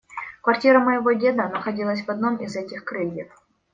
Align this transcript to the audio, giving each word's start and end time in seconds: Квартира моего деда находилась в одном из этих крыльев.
Квартира 0.41 0.79
моего 0.79 1.11
деда 1.13 1.47
находилась 1.47 2.01
в 2.01 2.09
одном 2.09 2.37
из 2.37 2.55
этих 2.55 2.83
крыльев. 2.85 3.31